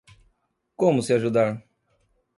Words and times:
Como 0.75 1.03
se 1.03 1.13
ajudar? 1.13 1.63